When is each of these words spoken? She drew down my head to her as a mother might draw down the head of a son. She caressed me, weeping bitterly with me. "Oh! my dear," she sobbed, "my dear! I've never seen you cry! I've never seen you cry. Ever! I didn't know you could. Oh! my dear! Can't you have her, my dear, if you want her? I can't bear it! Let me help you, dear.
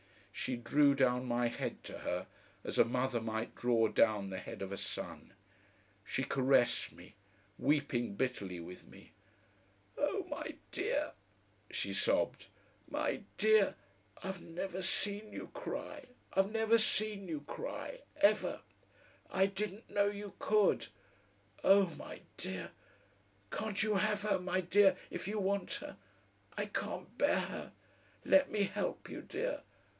She 0.33 0.55
drew 0.55 0.95
down 0.95 1.27
my 1.27 1.45
head 1.47 1.83
to 1.83 1.99
her 1.99 2.25
as 2.63 2.79
a 2.79 2.85
mother 2.85 3.21
might 3.21 3.53
draw 3.53 3.87
down 3.87 4.31
the 4.31 4.39
head 4.39 4.63
of 4.63 4.71
a 4.71 4.77
son. 4.77 5.33
She 6.03 6.23
caressed 6.23 6.91
me, 6.93 7.13
weeping 7.59 8.15
bitterly 8.15 8.59
with 8.59 8.87
me. 8.87 9.11
"Oh! 9.99 10.25
my 10.29 10.55
dear," 10.71 11.11
she 11.69 11.93
sobbed, 11.93 12.47
"my 12.89 13.21
dear! 13.37 13.75
I've 14.23 14.41
never 14.41 14.81
seen 14.81 15.31
you 15.31 15.51
cry! 15.53 16.05
I've 16.33 16.51
never 16.51 16.79
seen 16.79 17.27
you 17.27 17.41
cry. 17.41 17.99
Ever! 18.21 18.61
I 19.29 19.45
didn't 19.45 19.91
know 19.91 20.07
you 20.07 20.33
could. 20.39 20.87
Oh! 21.63 21.85
my 21.99 22.21
dear! 22.37 22.71
Can't 23.51 23.83
you 23.83 23.97
have 23.97 24.23
her, 24.23 24.39
my 24.39 24.61
dear, 24.61 24.97
if 25.11 25.27
you 25.27 25.37
want 25.37 25.75
her? 25.75 25.97
I 26.57 26.65
can't 26.65 27.15
bear 27.19 27.73
it! 28.25 28.27
Let 28.27 28.49
me 28.49 28.63
help 28.63 29.07
you, 29.07 29.21
dear. 29.21 29.61